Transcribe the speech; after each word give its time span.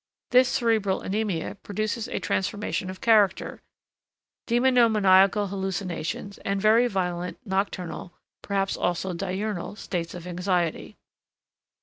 This 0.31 0.49
cerebral 0.49 1.01
anæmia 1.01 1.57
produces 1.61 2.07
a 2.07 2.17
transformation 2.17 2.89
of 2.89 3.01
character, 3.01 3.61
demonomaniacal 4.47 5.49
hallucinations, 5.49 6.39
and 6.39 6.59
very 6.59 6.87
violent 6.87 7.37
nocturnal, 7.45 8.11
perhaps 8.41 8.75
also 8.75 9.13
diurnal, 9.13 9.75
states 9.77 10.15
of 10.15 10.25
anxiety. 10.25 10.97